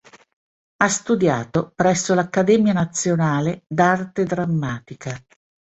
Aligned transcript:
Ha 0.77 0.87
studiato 0.89 1.73
presso 1.75 2.15
l'Accademia 2.15 2.73
nazionale 2.73 3.65
d'arte 3.67 4.23
drammatica. 4.23 5.15